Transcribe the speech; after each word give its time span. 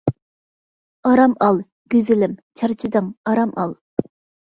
ئارام 1.09 1.35
ئال، 1.47 1.61
گۈزىلىم، 1.97 2.35
چارچىدىڭ، 2.63 3.15
ئارام 3.29 3.57
ئال. 3.63 3.81